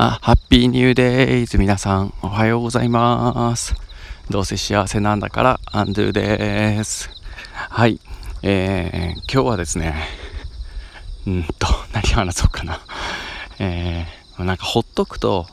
[0.00, 3.74] あ、ハッピーニューデイズ皆さんおはようございます。
[4.30, 7.10] どうせ幸せなんだからアンドゥです。
[7.52, 8.00] はい、
[8.44, 9.96] えー、今日はですね、
[11.26, 12.80] うんと、何話そうかな。
[13.58, 15.46] えー、なんかほっとくと、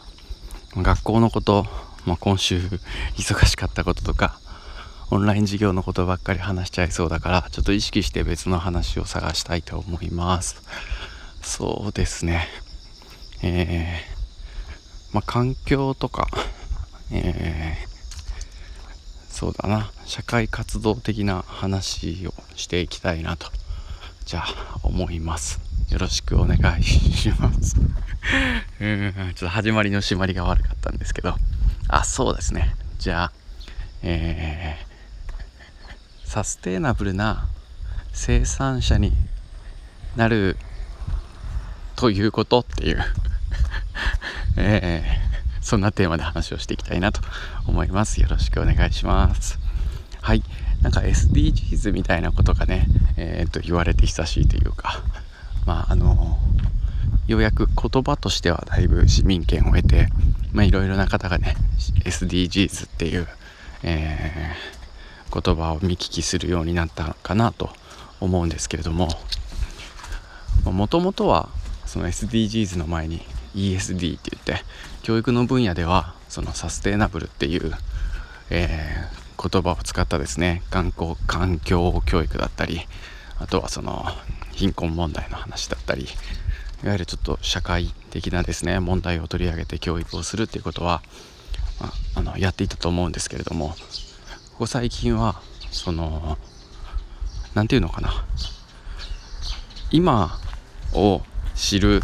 [0.75, 1.65] 学校のこと、
[2.05, 2.59] まあ、今週
[3.17, 4.37] 忙しかったこととか、
[5.09, 10.61] オンライン授業のことばっかり話しちゃいそうだから、ちょっと意識して別の話を探したいと思います。
[11.41, 12.47] そうですね。
[13.41, 14.14] えー
[15.15, 16.27] まあ、環境とか、
[17.09, 19.89] えー、そうだな。
[20.05, 23.49] 社会活動的な話をしていきたいなと
[24.25, 25.61] じゃあ思います。
[25.89, 27.77] よろしくお願いします。
[28.81, 31.37] うんちょっと始まりの締まりが悪かったんですけど。
[31.87, 32.75] あそうですね。
[32.99, 33.31] じゃあ
[34.01, 37.47] えー、サステイナブルな
[38.11, 39.13] 生産者に
[40.17, 40.57] なる
[41.95, 43.01] ということっていう。
[44.57, 47.21] えー、 そんなテーマで話をしていきたいなと
[47.65, 48.21] 思います。
[48.21, 49.59] よろしくお願いします。
[50.21, 50.43] はい。
[50.81, 55.01] なんか SDGs みたいなことがね、えー、と言われて久しいというか、
[55.65, 56.37] まあ、あの
[57.27, 60.09] ようやく言葉としてはだいぶ市民権を得て、
[60.51, 61.55] まあ、いろいろな方がね、
[62.03, 63.27] SDGs っていう、
[63.83, 67.71] えー、言葉を見聞きするようになったかなと
[68.19, 69.09] 思うんですけれども、
[70.65, 71.49] もともとは
[71.85, 73.21] その SDGs の前に
[73.55, 74.63] ESD って言って
[75.03, 77.71] 教育の分野ではそのサステイナブルっていう、
[78.49, 82.81] えー、言葉を使ったですね環境環境教育だったり
[83.39, 84.05] あとはその
[84.51, 91.01] 貧困問題の話だったりいわゆるちょっと社会的なですね問題を取り上げて教育をするっていうことは、
[91.79, 96.37] まあ、あのやっていたと思うんですけれどもここ最近はその
[97.53, 98.25] 何て言うのかな。
[99.91, 100.39] 今
[100.93, 101.21] を
[101.55, 102.01] 知る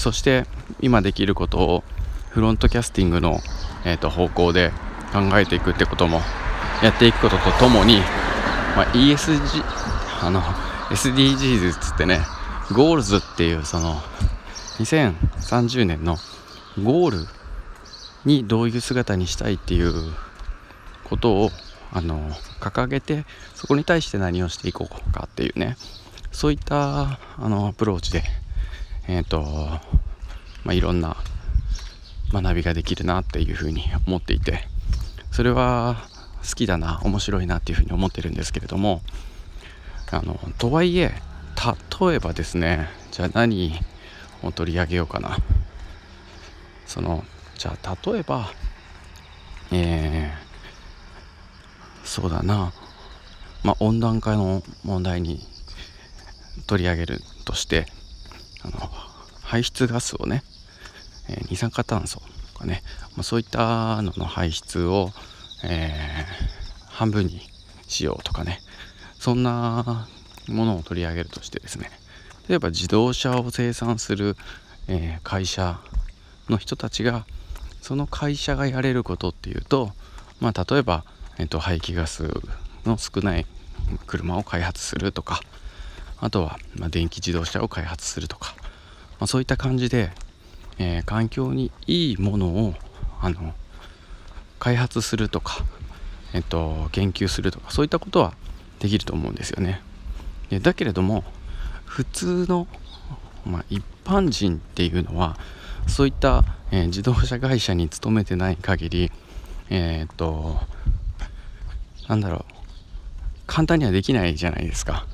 [0.00, 0.46] そして
[0.80, 1.84] 今できることを
[2.30, 3.38] フロントキャスティングの、
[3.84, 4.70] えーと、方向で
[5.12, 6.22] 考えていくってことも
[6.82, 9.62] やっていくこととともに、まあ、ESG
[10.26, 10.40] あの
[10.88, 12.20] SDGs っつってね
[12.74, 13.96] ゴールズっていうその
[14.78, 16.16] 2030年の
[16.82, 17.26] ゴール
[18.24, 19.92] にどういう姿にしたいっていう
[21.04, 21.50] ことを
[21.92, 25.76] あの掲げてそこに対して何をしていこうかっていうね
[26.32, 28.22] そういったあのアプローチで
[29.10, 29.42] えっ、ー、と、
[30.62, 31.16] まあ、いろんな
[32.32, 34.62] 学びができるなっていうふうに思っていて
[35.32, 36.04] それは
[36.48, 39.02] 好きだな面白いなっていうふうに思ってるんですけれども
[40.12, 41.12] あのとはいえ
[42.00, 43.72] 例えばですねじゃあ何
[44.44, 45.36] を取り上げようかな。
[46.86, 47.24] その
[47.58, 48.50] じゃあ例えば
[49.72, 52.72] えー、そうだな。
[53.62, 55.40] まあ温暖化の問題に
[56.66, 57.86] 取り上げるとして
[58.62, 58.78] あの
[59.42, 60.42] 排出ガスをね、
[61.28, 62.20] えー、二酸化炭素
[62.52, 62.82] とかね、
[63.16, 65.10] まあ、そういったのの排出を、
[65.64, 67.40] えー、半分に
[67.88, 68.60] しようとかね
[69.18, 70.06] そんな
[70.48, 71.90] ものを取り上げるとしてですね
[72.48, 74.36] 例えば自動車を生産する、
[74.88, 75.80] えー、会社
[76.48, 77.26] の人たちが
[77.80, 79.92] その会社がやれることっていうと、
[80.40, 81.04] まあ、例えば、
[81.38, 82.28] えーと排気ガス
[82.84, 83.46] の少ない
[84.06, 85.40] 車を開発するとか
[86.20, 88.54] あとは、ま電気自動車を開発するとか、
[89.18, 90.10] まあ、そういった感じで、
[90.78, 92.74] えー、環境にいいものを
[93.20, 93.54] あの
[94.58, 95.64] 開発するとか、
[96.32, 98.34] えっと、研究するとかそういったことは
[98.78, 99.82] できると思うんですよね。
[100.48, 101.24] でだけれども
[101.84, 102.66] 普通の、
[103.44, 105.38] まあ、一般人っていうのは
[105.86, 109.12] そういった、えー、自動車会社に勤めてない限り
[109.70, 110.60] えー、っと
[112.08, 112.54] なんだろう
[113.46, 115.06] 簡単にはできないじゃないですか。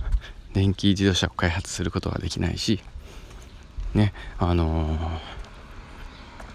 [0.56, 2.81] 電気自動車を開発することができないし
[3.94, 4.99] ねあのー、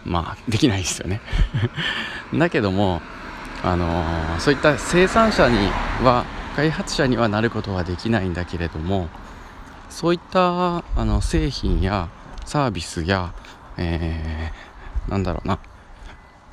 [0.05, 1.21] まあできないですよね
[2.33, 2.99] だけども
[3.63, 5.69] あのー、そういった生産者に
[6.03, 6.25] は
[6.55, 9.07] 開発者にはなることはできないんだけれども
[9.91, 12.09] そういったあの製品や
[12.45, 13.35] サービスや、
[13.77, 15.59] えー、なんだろうな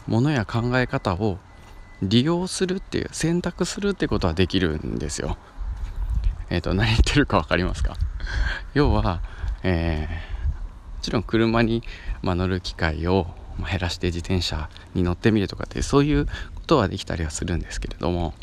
[0.07, 1.39] ものや考え方を
[2.03, 5.39] 利用するっていう選択するってことはできるんですよ。
[6.51, 7.97] えっ、ー、と、何言ってるか分かりますか？
[8.75, 9.23] 要は、
[9.63, 11.83] えー、もちろん車に、
[12.23, 13.27] まあ、乗る機会を
[13.59, 16.33] 減らして自転車に乗ってみるとかってそういうこ
[16.67, 18.35] とはできたりはするんですけれども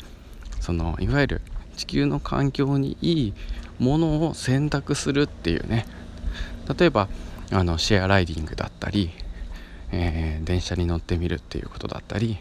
[0.60, 1.42] そのいわゆる
[1.76, 3.34] 地球の環境にいい
[3.78, 5.86] ものを選択するっていうね
[6.78, 7.08] 例えば
[7.52, 9.10] あのシェアライディングだったり、
[9.92, 12.38] えー、電車に乗ってみるっていうことだったり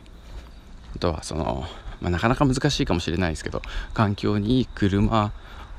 [0.95, 1.65] あとはその、
[2.01, 3.61] まあ、なかなか難しいかもしれないですけど
[3.93, 5.31] 環境にいい車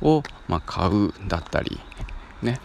[0.02, 1.80] を、ま、買うだったり
[2.42, 2.60] ね。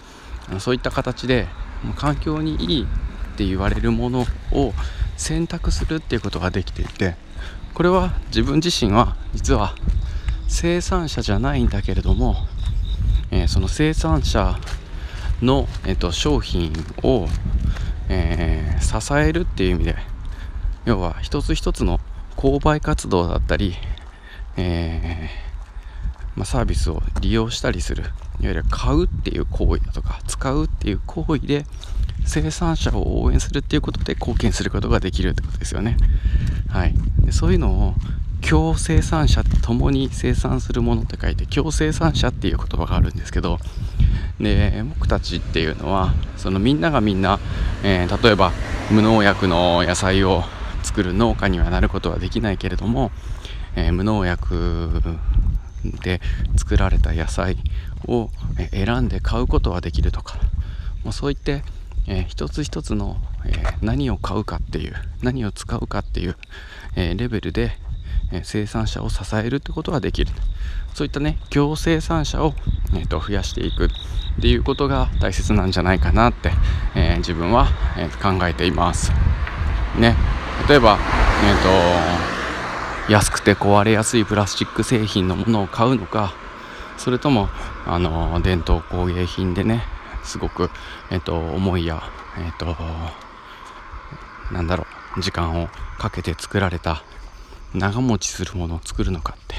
[0.59, 1.47] そういった形で
[1.95, 4.73] 環境にいいって言われるものを
[5.17, 7.15] 選択するっていうことができていて
[7.73, 9.75] これは自分自身は実は
[10.47, 12.35] 生産者じゃないんだけれども、
[13.31, 14.59] えー、その生産者
[15.41, 17.27] の、えーと、商品を、
[18.09, 19.95] えー、支えるっていう意味で
[20.85, 21.99] 要は一つ一つの
[22.41, 23.75] 購買活動だったり、
[24.57, 28.11] えー、まあ、サービスを利用したりするいわ
[28.49, 31.65] ゆる買うっていう行為だとか使うっていう行為で
[32.25, 35.97] 生産者を応援するっていうことで貢献することができるってことですよね。
[36.67, 37.93] はい、でそういうのを
[38.41, 43.59] 共生産者って共に生産するものって書いて共生産者っていう言葉があるんですけど
[44.39, 47.39] で僕たちっていうのはそのみんながみんな、
[47.83, 48.51] えー、例えば
[48.89, 50.43] 無農薬の野菜を
[50.83, 53.11] 作る農家にはなることはできないけれども、
[53.75, 54.89] えー、無農薬
[56.03, 56.21] で
[56.57, 57.57] 作られた野菜
[58.07, 58.29] を
[58.71, 60.37] 選んで買うことはできるとか
[61.03, 61.63] もうそういって
[62.07, 66.35] えー、一つ一つの、えー、何を買うかっていう何を使うかっていう、
[66.95, 67.71] えー、レベルで、
[68.33, 70.31] え生産者を支えるってことができる。
[70.93, 72.53] そういったね共生産者を、
[72.93, 73.89] えーと、増やしていくっ
[74.41, 76.51] ていうことが大切なんじゃないかなって、
[76.95, 77.67] え自分は、
[77.97, 79.11] え、考えています。
[79.97, 80.15] ね。
[80.67, 80.97] 例えば
[81.43, 86.33] えっ、と安くて壊れやすいプラスチック製品のものを買うのか
[86.97, 87.49] それとも
[87.85, 89.83] あの伝統工芸品でね
[90.23, 90.69] すごく、
[91.09, 92.01] えっと、思いや、
[92.37, 92.75] えっと、
[94.51, 94.85] なんだろ
[95.17, 95.67] う、時間を
[95.97, 97.03] かけて作られた
[97.73, 99.55] 長持ちするものを作るのかって、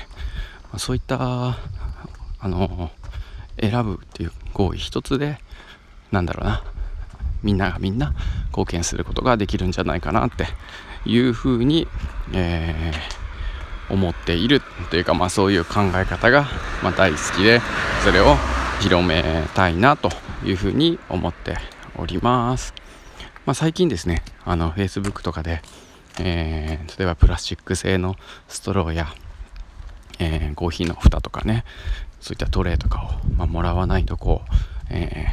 [0.72, 1.58] まそういった、あ
[2.42, 2.90] の、
[3.60, 5.38] 選ぶっていう行為一つで、
[6.10, 6.64] なんだろうな、
[7.42, 8.14] みんながみんな
[8.48, 10.46] 貢献することができるんじゃないかなって
[11.04, 11.88] いうふうに、
[12.32, 16.46] えー、思っているというか、まあ、そういう考え方が、
[16.82, 17.60] まあ、大好きで
[18.04, 18.36] それを
[18.80, 19.22] 広め
[19.54, 20.10] たいなと
[20.44, 21.56] いうふうに思って
[21.96, 22.74] おります。
[23.44, 25.62] まあ、最近ですね、あの Facebook とかで、
[26.20, 28.16] えー、例えばプラスチック製の
[28.48, 29.08] ストローや、
[30.18, 31.64] えー、コーヒーの蓋とかね、
[32.20, 34.54] そういったトレーとかを、まあ、もらわないとこう、
[34.90, 35.26] え、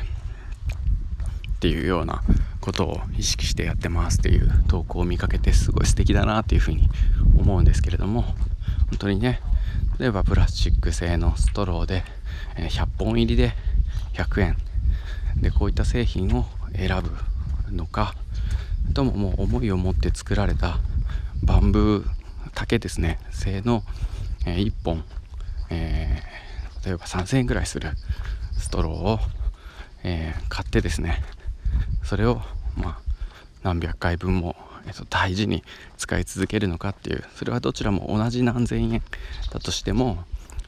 [1.60, 2.24] っていうような
[2.62, 6.90] ことを意識してやってますっていう投稿を見かけてすごい素敵だなっていうふうに
[7.38, 8.36] 思うんですけれども本
[8.98, 9.42] 当にね
[10.00, 12.06] 例えばプラスチック製のストローで
[12.56, 13.52] 100本入りで
[14.14, 14.58] 100円
[15.42, 17.04] でこういった製品を選
[17.68, 18.14] ぶのか
[18.94, 20.80] とももう思いを持って作られた
[21.44, 22.20] バンブー
[22.56, 23.20] 竹ですね。
[23.32, 23.84] 製の、
[24.46, 25.04] 1本、
[25.70, 27.92] えー、例えば3000円ぐらいする
[28.58, 29.20] ストローを、
[30.04, 31.22] えー、買ってですね
[32.10, 32.42] それを
[32.76, 33.00] まあ
[33.62, 34.56] 何百回分も、
[34.88, 35.64] えー、と大事に
[36.00, 39.04] 使い続けるのかっていうそれはどちらも同じ何千円
[39.54, 40.18] だとしても、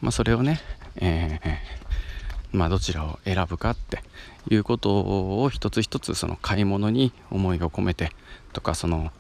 [0.02, 0.62] まあ、それをね、
[0.98, 4.04] えー、まあ、どちらを選ぶかって
[4.52, 5.00] いうこと
[5.42, 8.12] を一つ一つその買い物に思いを込めて
[8.54, 9.12] とかその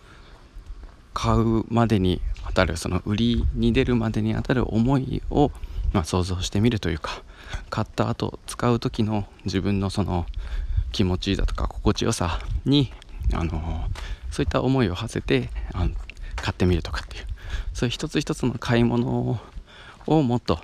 [1.16, 5.50] 買うまでにあたるその売りに出るまでにあたる思いを、
[5.92, 7.24] まあ、想像してみるというか
[7.72, 10.28] 買った後使う時の自分のその
[10.92, 12.92] 気持ちいいだとか心地よさに
[13.34, 13.86] あの
[14.30, 15.92] そういった思いを馳せてあの
[16.36, 17.26] 買ってみるとかっていう
[17.74, 19.40] そういう一つ一つの買い物
[20.08, 20.60] をもっと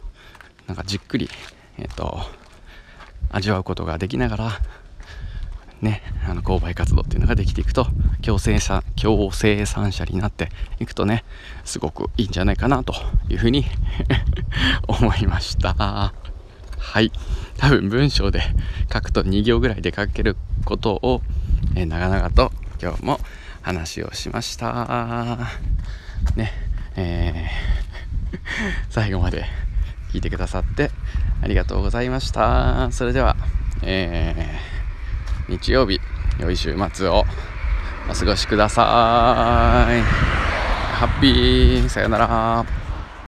[0.68, 1.29] なんかじっくり
[1.77, 2.19] えっ、ー、と
[3.29, 4.51] 味わうことができながら
[5.81, 7.85] ね、あの購買活動っていうのができていくと
[8.23, 10.49] 共生者共生産者になって
[10.80, 11.23] いくとね
[11.66, 12.94] すごくいいんじゃないかなと
[13.30, 13.66] いうふうに
[14.87, 16.13] 思いました。
[16.87, 17.11] はい
[17.57, 18.41] 多分文章で
[18.91, 21.21] 書くと2行ぐらいで書けることを、
[21.75, 22.51] えー、長々と
[22.81, 23.19] 今日も
[23.61, 25.49] 話をしました
[26.35, 26.51] ね
[26.95, 29.45] えー、 最後まで
[30.11, 30.89] 聞いてくださって
[31.41, 32.91] ありがとうございました。
[32.91, 33.35] それでは、
[33.83, 35.99] えー、日曜日、
[36.39, 37.25] 良い週末を
[38.09, 38.81] お過ごしくださ
[39.89, 40.01] い。
[40.01, 42.86] ハッピーさよなら。